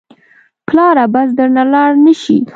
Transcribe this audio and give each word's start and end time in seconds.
پلاره 0.67 1.05
بس 1.13 1.29
درنه 1.37 1.63
لاړ 1.73 1.91
نه 2.05 2.13
شې. 2.21 2.37